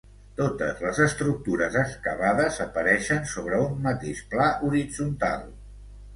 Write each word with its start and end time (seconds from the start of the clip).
Totes 0.37 0.79
les 0.85 1.01
estructures 1.03 1.77
excavades 1.81 2.57
apareixen 2.65 3.23
sobre 3.35 3.61
un 3.67 3.77
mateix 3.91 4.25
pla 4.35 4.51
horitzontal. 4.71 5.47